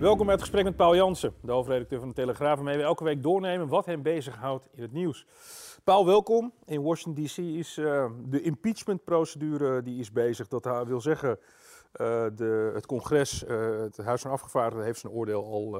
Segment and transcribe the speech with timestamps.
[0.00, 3.04] Welkom bij het gesprek met Paul Jansen, de hoofdredacteur van de Telegraaf, waarmee we elke
[3.04, 5.26] week doornemen wat hem bezighoudt in het nieuws.
[5.84, 6.52] Paul, welkom.
[6.64, 7.36] In Washington D.C.
[7.38, 10.48] is uh, de impeachmentprocedure die is bezig.
[10.48, 15.44] Dat wil zeggen, uh, de, het congres, uh, het Huis van Afgevaardigden, heeft zijn oordeel
[15.44, 15.78] al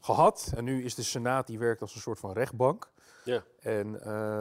[0.00, 0.52] gehad.
[0.56, 2.90] En nu is de Senaat, die werkt als een soort van rechtbank.
[3.24, 3.42] Ja.
[3.60, 4.00] En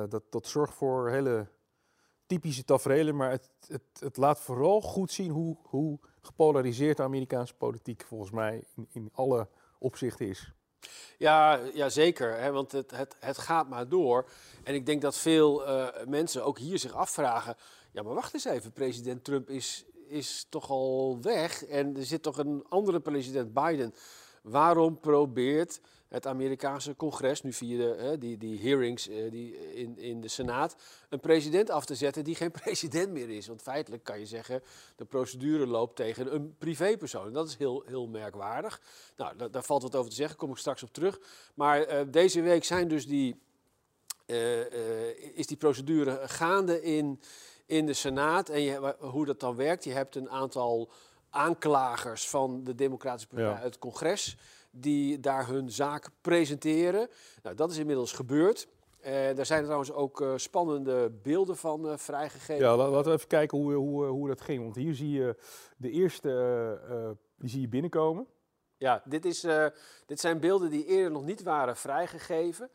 [0.10, 1.48] dat, dat zorgt voor hele
[2.26, 7.54] typische tafereelen, maar het, het, het laat vooral goed zien hoe, hoe gepolariseerd de Amerikaanse
[7.54, 9.48] politiek volgens mij in, in alle
[9.80, 10.54] opzichten is.
[11.18, 12.38] Ja, ja zeker.
[12.38, 14.30] Hè, want het, het, het gaat maar door.
[14.64, 17.56] En ik denk dat veel uh, mensen ook hier zich afvragen.
[17.92, 18.72] Ja, maar wacht eens even.
[18.72, 21.66] President Trump is, is toch al weg.
[21.66, 23.94] En er zit toch een andere president Biden.
[24.42, 30.22] Waarom probeert het Amerikaanse congres, nu via de, die, die hearings uh, die in, in
[30.22, 30.76] de Senaat,
[31.10, 33.48] een president af te zetten die geen president meer is.
[33.48, 34.64] Want feitelijk kan je zeggen,
[34.96, 37.34] de procedure loopt tegen een privépersoon.
[37.34, 38.82] Dat is heel, heel merkwaardig.
[39.18, 41.20] Nou, daar, daar valt wat over te zeggen, kom ik straks op terug.
[41.54, 43.42] Maar uh, deze week zijn dus die,
[44.26, 47.22] uh, is die procedure gaande in,
[47.66, 48.50] in de Senaat.
[48.50, 50.92] En je, hoe dat dan werkt, je hebt een aantal
[51.30, 53.56] aanklagers van de Democratische Partij ja.
[53.56, 54.38] uit het congres
[54.72, 57.10] die daar hun zaak presenteren.
[57.44, 58.68] Nou, dat is inmiddels gebeurd.
[59.00, 62.66] Uh, daar zijn trouwens ook uh, spannende beelden van uh, vrijgegeven.
[62.66, 64.64] Ja, laten we even kijken hoe, hoe, hoe dat ging.
[64.64, 65.36] Want hier zie je
[65.78, 68.28] de eerste, die zie je binnenkomen.
[68.78, 69.48] Ja, dit, is,
[70.06, 72.70] dit zijn beelden die eerder nog niet waren vrijgegeven.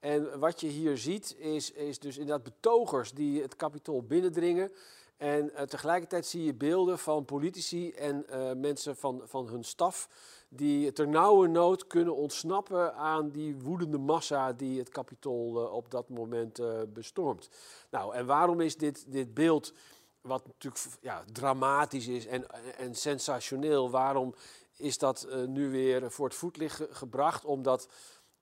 [0.00, 4.72] En wat je hier ziet is, is dus inderdaad betogers die het kapitool binnendringen.
[5.16, 8.24] En tegelijkertijd zie je beelden van politici en
[8.60, 10.08] mensen van, van hun staf
[10.52, 15.90] die ter nauwe nood kunnen ontsnappen aan die woedende massa die het kapitool uh, op
[15.90, 17.48] dat moment uh, bestormt.
[17.90, 19.72] Nou, en waarom is dit, dit beeld,
[20.20, 22.44] wat natuurlijk ja, dramatisch is en,
[22.76, 24.34] en sensationeel, waarom
[24.76, 27.44] is dat uh, nu weer voor het voetlicht gebracht?
[27.44, 27.88] Omdat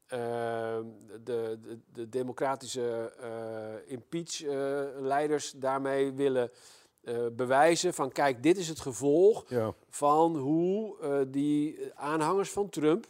[0.08, 0.82] de,
[1.24, 3.12] de, de, democratische
[3.86, 6.50] impeach-leiders daarmee willen
[7.02, 9.74] uh, bewijzen van kijk, dit is het gevolg ja.
[9.88, 13.06] van hoe uh, die aanhangers van Trump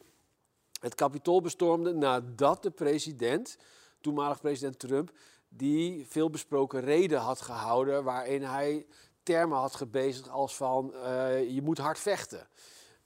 [0.81, 3.59] het kapitool bestormden nadat de president,
[4.01, 5.13] toenmalig president Trump,
[5.49, 8.87] die veelbesproken reden had gehouden waarin hij
[9.23, 12.49] termen had gebezigd als van uh, je moet hard vechten.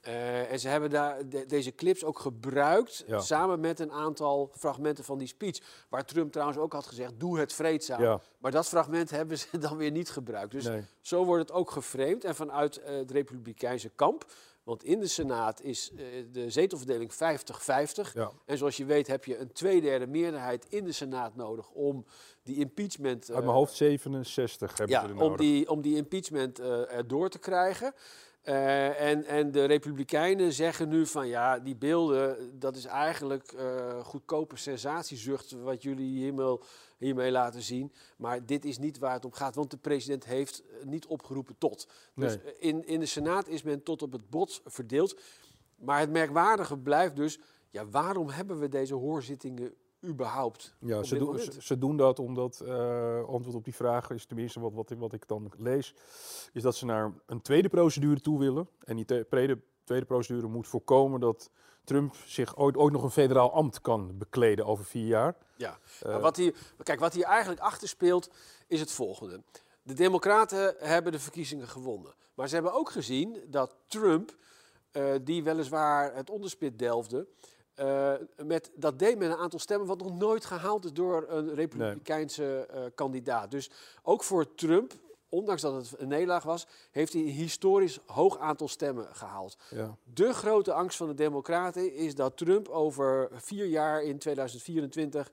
[0.07, 3.19] Uh, en ze hebben daar de, deze clips ook gebruikt, ja.
[3.19, 5.59] samen met een aantal fragmenten van die speech.
[5.89, 8.01] Waar Trump trouwens ook had gezegd, doe het vreedzaam.
[8.01, 8.19] Ja.
[8.37, 10.51] Maar dat fragment hebben ze dan weer niet gebruikt.
[10.51, 10.81] Dus nee.
[11.01, 12.23] zo wordt het ook geframed.
[12.23, 14.25] En vanuit uh, het Republikeinse kamp,
[14.63, 17.17] want in de Senaat is uh, de zetelverdeling 50-50.
[18.13, 18.31] Ja.
[18.45, 22.05] En zoals je weet heb je een tweederde meerderheid in de Senaat nodig om
[22.41, 23.31] die impeachment...
[23.31, 25.31] Uit mijn hoofd 67 hebben ja, ze er nodig.
[25.31, 27.93] Om die, om die impeachment erdoor te krijgen.
[28.45, 33.99] Uh, en, en de Republikeinen zeggen nu van ja, die beelden, dat is eigenlijk uh,
[33.99, 36.57] goedkope sensatiezucht wat jullie hiermee,
[36.97, 37.91] hiermee laten zien.
[38.17, 41.87] Maar dit is niet waar het om gaat, want de president heeft niet opgeroepen tot.
[42.15, 42.57] Dus nee.
[42.57, 45.19] in, in de Senaat is men tot op het bot verdeeld.
[45.75, 47.39] Maar het merkwaardige blijft dus,
[47.69, 50.75] ja, waarom hebben we deze hoorzittingen überhaupt?
[50.79, 54.59] Ja, ze, doen, ze, ze, doen dat omdat, uh, antwoord op die vraag is tenminste
[54.59, 55.93] wat, wat, wat ik dan lees,
[56.53, 58.69] is dat ze naar een tweede procedure toe willen.
[58.83, 61.49] En die tweede, tweede procedure moet voorkomen dat
[61.83, 65.35] Trump zich ooit, ooit nog een federaal ambt kan bekleden over vier jaar.
[65.55, 68.29] Ja, uh, wat hier, kijk, wat hier eigenlijk achter speelt
[68.67, 69.41] is het volgende.
[69.81, 72.13] De Democraten hebben de verkiezingen gewonnen.
[72.33, 74.35] Maar ze hebben ook gezien dat Trump,
[74.91, 77.27] uh, die weliswaar het onderspit delfde,
[77.79, 81.53] uh, met, dat deed met een aantal stemmen wat nog nooit gehaald is door een
[81.53, 82.83] republikeinse nee.
[82.83, 83.51] uh, kandidaat.
[83.51, 83.69] Dus
[84.03, 84.93] ook voor Trump,
[85.29, 89.57] ondanks dat het een nederlaag was, heeft hij een historisch hoog aantal stemmen gehaald.
[89.69, 89.97] Ja.
[90.03, 95.31] De grote angst van de Democraten is dat Trump over vier jaar in 2024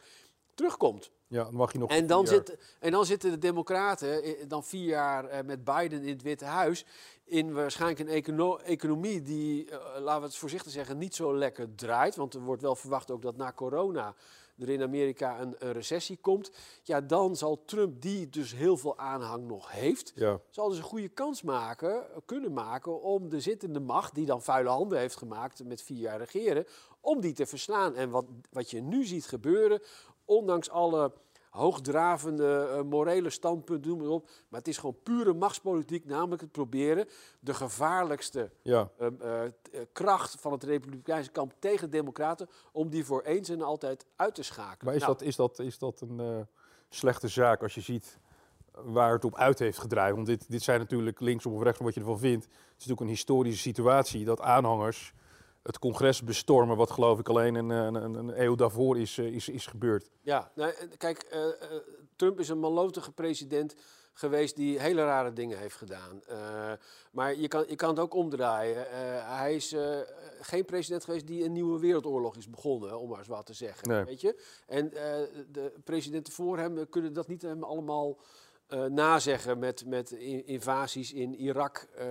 [0.54, 1.10] terugkomt.
[1.30, 4.86] Ja, dan mag je nog en dan, zit, en dan zitten de Democraten dan vier
[4.86, 6.84] jaar met Biden in het Witte Huis
[7.30, 11.74] in waarschijnlijk een econo economie die, uh, laten we het voorzichtig zeggen, niet zo lekker
[11.74, 12.16] draait.
[12.16, 14.14] Want er wordt wel verwacht ook dat na corona
[14.60, 16.50] er in Amerika een, een recessie komt,
[16.82, 20.40] ja, dan zal Trump, die dus heel veel aanhang nog heeft, Ja.
[20.50, 24.68] zal dus een goede kans maken, kunnen maken om de zittende macht, die dan vuile
[24.68, 26.66] handen heeft gemaakt met vier jaar regeren,
[27.00, 27.94] om die te verslaan.
[27.94, 29.82] En wat, wat je nu ziet gebeuren,
[30.24, 31.12] ondanks alle
[31.50, 36.52] hoogdravende eh, morele standpunten, noem maar op, maar het is gewoon pure machtspolitiek, namelijk het
[36.52, 37.08] proberen
[37.40, 38.90] de gevaarlijkste Ja.
[38.98, 39.50] eh, eh,
[39.92, 44.34] kracht van het republikeinse kamp tegen de democraten, om die voor eens en altijd uit
[44.34, 44.84] te schakelen.
[44.84, 46.46] Maar is, Nou, dat, is, dat, is dat een
[46.88, 48.18] slechte zaak als je ziet
[48.72, 50.14] waar het op uit heeft gedraaid?
[50.14, 52.44] Want dit, dit zijn natuurlijk linksom of rechtsom wat je ervan vindt.
[52.44, 55.14] Het is natuurlijk een historische situatie dat aanhangers
[55.70, 59.48] het congres bestormen, wat geloof ik alleen een, een, een, eeuw daarvoor is, eh, is,
[59.48, 60.10] is gebeurd.
[60.20, 61.40] Ja, nou, eh, kijk, eh,
[62.16, 63.74] Trump is een malotige president
[64.12, 66.22] geweest die hele rare dingen heeft gedaan.
[67.10, 68.86] Maar je kan, je kan het ook omdraaien.
[69.36, 69.74] Hij is
[70.40, 73.88] geen president geweest die een nieuwe wereldoorlog is begonnen, om maar eens wat te zeggen.
[73.88, 74.04] Nee.
[74.04, 74.42] Weet je?
[74.66, 74.90] En
[75.52, 78.16] de presidenten voor hem kunnen dat niet hem allemaal
[78.70, 81.86] eh, nazeggen met, met in- invasies in Irak.
[81.94, 82.04] eh,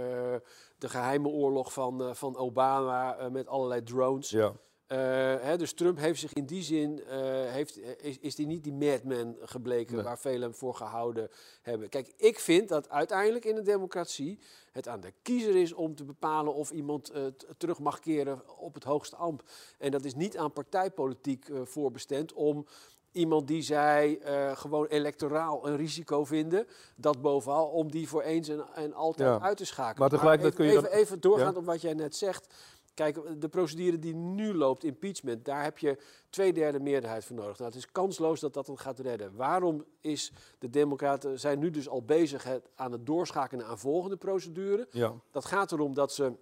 [0.78, 4.30] de geheime oorlog van, eh, van Obama met allerlei drones.
[4.30, 4.54] Ja.
[4.88, 7.02] Hè, dus Trump heeft zich in die zin,
[7.48, 10.04] heeft, is, is die niet die madman gebleken Nee.
[10.04, 11.30] waar velen hem voor gehouden
[11.62, 11.90] hebben.
[11.90, 14.40] Kijk, ik vind dat uiteindelijk in een democratie
[14.72, 17.12] het aan de kiezer is om te bepalen of iemand
[17.58, 19.52] terug mag keren op het hoogste ambt.
[19.78, 22.66] En dat is niet aan partijpolitiek voorbestemd om
[23.12, 28.48] iemand die zij eh, gewoon electoraal een risico vinden, dat bovenal, om die voor eens
[28.50, 29.40] en, en altijd Ja.
[29.42, 30.00] uit te schakelen.
[30.00, 31.60] Maar tegelijkertijd kun je even, dan- even doorgaand Ja.
[31.60, 32.54] op wat jij net zegt.
[32.94, 35.98] Kijk, de procedure die nu loopt, impeachment, daar heb je
[36.30, 37.58] twee derde meerderheid voor nodig.
[37.58, 39.36] Nou, het is kansloos dat dat het gaat redden.
[39.36, 44.18] Waarom is de Democraten zijn nu dus al bezig het, aan het doorschakelen aan volgende
[44.18, 44.88] procedure?
[44.92, 45.14] Ja.
[45.32, 46.34] Dat gaat erom dat ze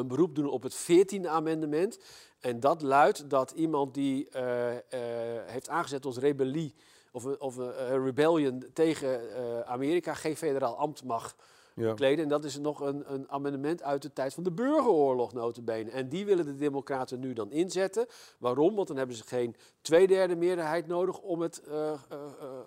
[0.00, 1.98] een beroep doen op het 14e amendement.
[2.40, 4.80] En dat luidt dat iemand die eh, eh,
[5.46, 6.74] heeft aangezet tot rebellie
[7.12, 9.20] of, een- of een eh, rebellion tegen
[9.66, 11.36] Amerika geen federaal ambt mag
[11.74, 11.94] Ja.
[11.94, 12.22] kleden.
[12.24, 15.90] En dat is nog een, een amendement uit de tijd van de burgeroorlog notabene.
[15.90, 18.06] En die willen de democraten nu dan inzetten.
[18.38, 18.74] Waarom?
[18.74, 21.62] Want dan hebben ze geen tweederde meerderheid nodig om het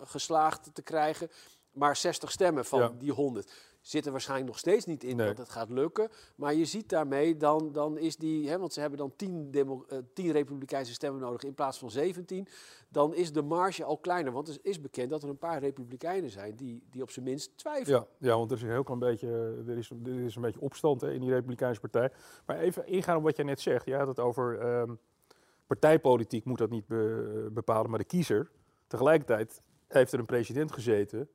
[0.03, 1.29] geslaagd te krijgen.
[1.73, 2.91] Maar 60 stemmen van Ja.
[2.97, 5.27] die 100 zitten waarschijnlijk nog steeds niet in Nee.
[5.27, 6.09] dat het gaat lukken.
[6.35, 9.85] Maar je ziet daarmee, dan, dan is die, hè, want ze hebben dan 10, demo,
[9.87, 12.47] eh, 10 republikeinse stemmen nodig in plaats van 17.
[12.89, 14.31] Dan is de marge al kleiner.
[14.33, 17.57] Want het is bekend dat er een paar republikeinen zijn die, die op zijn minst
[17.57, 17.99] twijfelen.
[18.19, 19.27] Ja, ja, want er is een heel klein beetje,
[19.67, 22.11] er is, er is een beetje opstand hè, in die Republikeinse Partij.
[22.45, 23.85] Maar even ingaan op wat jij net zegt.
[23.85, 24.93] Je had het over ehm,
[25.67, 28.51] partijpolitiek moet dat niet be- bepalen, maar de kiezer.
[28.87, 31.29] Tegelijkertijd heeft er een president gezeten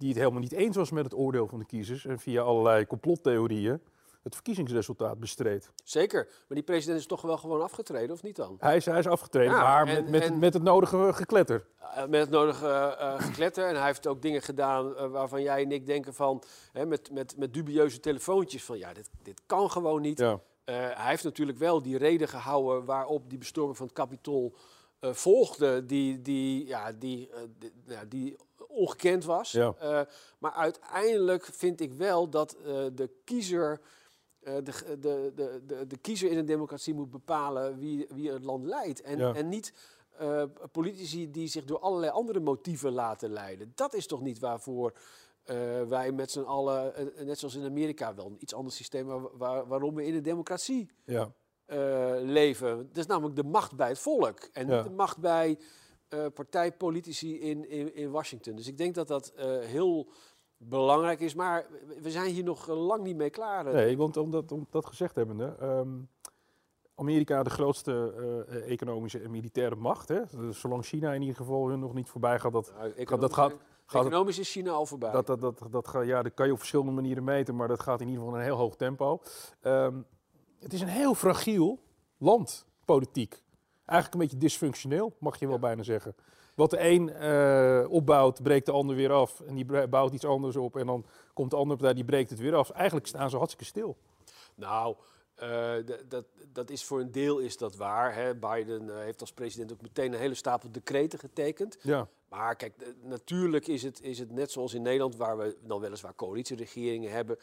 [0.00, 2.86] die het helemaal niet eens was met het oordeel van de kiezers en via allerlei
[2.86, 3.80] complottheorieën
[4.22, 5.70] het verkiezingsresultaat bestreed.
[5.84, 6.24] Zeker.
[6.24, 8.56] Maar die president is toch wel gewoon afgetreden, of niet dan?
[8.58, 11.66] Hij is, hij is afgetreden, Ja, maar en- met, met, en- met het nodige gekletter.
[11.94, 13.66] Eh, met het nodige eh, gekletter.
[13.66, 16.42] En hij heeft ook dingen gedaan eh, waarvan jij en ik denken van...
[16.72, 20.18] Hè, met, met, met dubieuze telefoontjes van ja, dit, dit kan gewoon niet.
[20.18, 24.54] Ja, hij heeft natuurlijk wel die reden gehouden waarop die bestorming van het Capitool
[25.00, 28.36] eh, volgde, die, die, ja, die, eh, die, ja, die
[28.68, 29.52] ongekend was.
[29.52, 29.74] Ja.
[29.78, 30.00] Eh,
[30.38, 32.56] maar uiteindelijk vind ik wel dat
[32.94, 33.80] de kiezer.
[34.40, 34.62] de,
[35.00, 39.00] de, de, de, de kiezer in een democratie moet bepalen wie, wie het land leidt.
[39.00, 39.34] En, Ja.
[39.34, 39.72] en niet
[40.72, 43.72] politici die zich door allerlei andere motieven laten leiden.
[43.74, 44.92] Dat is toch niet waarvoor
[45.88, 49.94] wij met z'n allen, net zoals in Amerika, wel een iets ander systeem, waar, waarom
[49.94, 51.32] we in een democratie ja.
[51.70, 52.76] Eh, leven.
[52.88, 54.74] Dat is namelijk de macht bij het volk en Ja.
[54.76, 55.58] niet de macht bij
[56.08, 58.56] eh, partijpolitici in, in, in Washington.
[58.56, 60.08] Dus ik denk dat dat eh, heel
[60.56, 61.66] belangrijk is, maar
[62.02, 63.64] we- zijn hier nog lang niet mee klaar.
[63.64, 65.88] Nee, want om dat, om dat gezegd hebbende, ehm
[66.94, 68.12] Amerika de grootste
[68.66, 70.08] economische en militaire macht.
[70.08, 70.20] Hè?
[70.36, 72.72] Dus Zolang China in ieder geval hun nog niet voorbij gaat, dat,
[73.06, 73.54] Nou, dat gaat-
[73.86, 75.10] gaat economisch is China al voorbij.
[75.10, 77.80] dat, dat, dat, dat, ga- ja, dat kan je op verschillende manieren meten, maar dat
[77.80, 79.20] gaat in ieder geval in een heel hoog tempo.
[79.60, 80.00] Ehm,
[80.60, 81.78] het is een heel fragiel
[82.18, 83.42] land, politiek.
[83.84, 85.60] Eigenlijk een beetje dysfunctioneel, mag je wel Ja.
[85.60, 86.14] bijna zeggen.
[86.54, 89.40] Wat de een eh, opbouwt, breekt de ander weer af.
[89.40, 90.76] En die bouwt iets anders op.
[90.76, 92.70] En dan komt de andere partij, die breekt het weer af.
[92.70, 93.96] Eigenlijk staan ze hartstikke stil.
[94.54, 94.96] Nou,
[95.34, 95.72] eh,
[96.08, 98.14] dat, dat is voor een deel is dat waar.
[98.14, 98.34] Hè.
[98.34, 101.78] Biden eh, heeft als president ook meteen een hele stapel decreten getekend.
[101.82, 105.80] Ja, Maar kijk, natuurlijk is het, is het net zoals in Nederland, waar we dan
[105.80, 107.36] weliswaar coalitieregeringen hebben.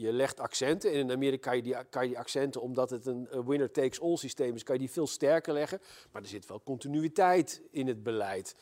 [0.00, 0.92] Je legt accenten.
[0.92, 4.54] En in Amerika kan je die, kan je die accenten, omdat het een winner-takes-all systeem
[4.54, 5.80] is, kan je die veel sterker leggen.
[6.12, 8.54] Maar er zit wel continuïteit in het beleid.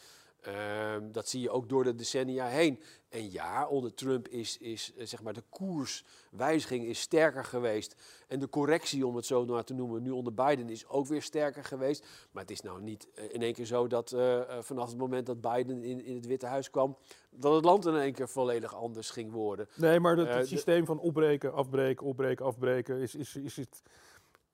[0.43, 2.83] Ehm, dat zie je ook door de decennia heen.
[3.09, 7.95] En ja, onder Trump is, is eh, zeg maar de koerswijziging is sterker geweest.
[8.29, 11.23] En de correctie, om het zo maar te noemen, nu onder Biden is ook weer
[11.23, 12.07] sterker geweest.
[12.31, 15.27] Maar het is nou niet eh, in één keer zo dat eh, vanaf het moment
[15.27, 16.97] dat Biden in, in het Witte Huis kwam,
[17.31, 19.69] dat het land in één keer volledig anders ging worden.
[19.75, 23.83] Nee, maar het, het systeem van opbreken, afbreken, opbreken, afbreken, is, is, is het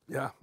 [0.05, 0.35] ja,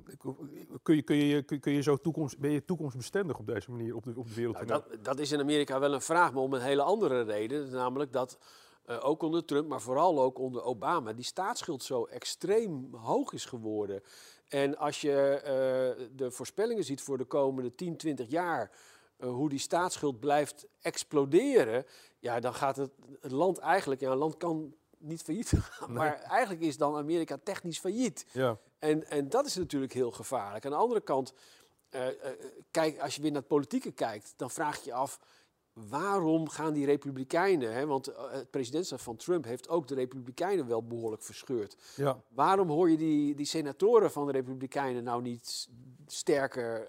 [0.83, 4.03] kun je, kun je, kun je zo toekomst, ben je toekomstbestendig op deze manier op
[4.03, 4.55] de, op de wereld?
[4.55, 7.71] Nou, dat, dat, is in Amerika wel een vraag, maar om een hele andere reden.
[7.71, 8.37] Namelijk dat
[8.85, 13.45] uh, ook onder Trump, maar vooral ook onder Obama, die staatsschuld zo extreem hoog is
[13.45, 14.03] geworden.
[14.47, 18.71] En als je uh, de voorspellingen ziet voor de komende 10, 20 jaar,
[19.19, 21.85] uh, hoe die staatsschuld blijft exploderen,
[22.19, 26.21] ja, dan gaat het, het land eigenlijk, ja, een land kan niet failliet gaan, maar
[26.21, 28.25] eigenlijk is dan Amerika technisch failliet.
[28.31, 28.57] Ja.
[28.81, 30.65] En, en dat is natuurlijk heel gevaarlijk.
[30.65, 31.33] Aan de andere kant,
[31.91, 32.11] uh, uh,
[32.71, 35.19] kijk, als je weer naar het politieke kijkt, dan vraag je je af
[35.73, 40.67] waarom gaan die Republikeinen, hè, want eh, het presidentschap van Trump heeft ook de Republikeinen
[40.67, 41.77] wel behoorlijk verscheurd.
[41.95, 42.21] Ja.
[42.27, 45.67] Waarom hoor je die, die senatoren van de Republikeinen nou niet
[46.07, 46.87] sterker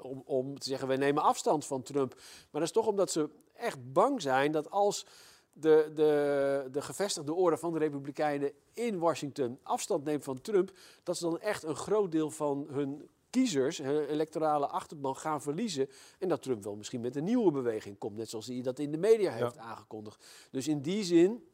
[0.00, 2.14] om, om te zeggen, wij nemen afstand van Trump?
[2.14, 5.06] Maar dat is toch omdat ze echt bang zijn dat als
[5.52, 11.16] de, de, de gevestigde oren van de Republikeinen in Washington afstand neemt van Trump, dat
[11.16, 15.88] ze dan echt een groot deel van hun kiezers, hun electorale achterban, gaan verliezen.
[16.18, 18.90] En dat Trump wel misschien met een nieuwe beweging komt, net zoals hij dat in
[18.90, 20.24] de media heeft aangekondigd.
[20.50, 21.44] Dus in die zin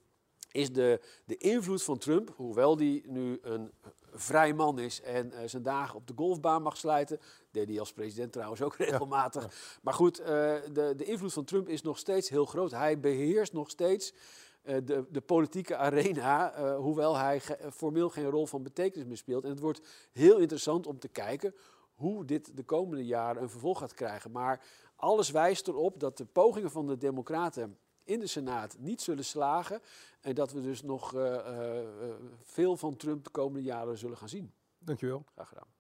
[0.53, 3.71] is de, de invloed van Trump, hoewel die nu een
[4.19, 7.21] vrij man is en uh, zijn dagen op de golfbaan mag sluiten.
[7.51, 9.79] Deed hij als president trouwens ook regelmatig.
[9.83, 12.71] Maar goed, uh, de, de invloed van Trump is nog steeds heel groot.
[12.71, 14.13] Hij beheerst nog steeds
[14.65, 19.45] uh, de, de politieke arena, hoewel hij ge formeel geen rol van betekenis meer speelt.
[19.45, 19.81] En het wordt
[20.13, 21.55] heel interessant om te kijken
[21.95, 24.31] hoe dit de komende jaren een vervolg gaat krijgen.
[24.31, 24.65] Maar
[24.97, 29.81] alles wijst erop dat de pogingen van de Democraten in de Senaat niet zullen slagen.
[30.21, 31.87] En dat we dus nog uh, uh,
[32.43, 34.53] veel van Trump de komende jaren zullen gaan zien.
[34.79, 35.25] Dankjewel.
[35.35, 35.76] Graag gedaan.